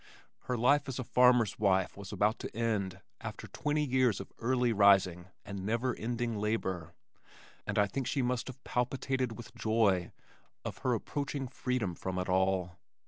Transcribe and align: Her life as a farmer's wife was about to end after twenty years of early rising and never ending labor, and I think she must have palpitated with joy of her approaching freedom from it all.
Her 0.45 0.57
life 0.57 0.87
as 0.89 0.97
a 0.97 1.03
farmer's 1.03 1.59
wife 1.59 1.95
was 1.95 2.11
about 2.11 2.39
to 2.39 2.55
end 2.57 3.01
after 3.19 3.45
twenty 3.45 3.83
years 3.83 4.19
of 4.19 4.33
early 4.39 4.73
rising 4.73 5.27
and 5.45 5.63
never 5.63 5.93
ending 5.95 6.39
labor, 6.39 6.95
and 7.67 7.77
I 7.77 7.85
think 7.85 8.07
she 8.07 8.23
must 8.23 8.47
have 8.47 8.63
palpitated 8.63 9.37
with 9.37 9.53
joy 9.53 10.11
of 10.65 10.79
her 10.79 10.95
approaching 10.95 11.47
freedom 11.47 11.93
from 11.93 12.17
it 12.17 12.29
all. 12.29 12.79